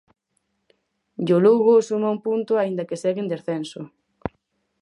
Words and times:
E 1.27 1.29
o 1.37 1.37
Lugo 1.45 1.75
suma 1.87 2.13
un 2.15 2.19
punto 2.27 2.51
aínda 2.57 2.87
que 2.89 2.99
segue 3.03 3.21
en 3.23 3.31
descenso. 3.33 3.81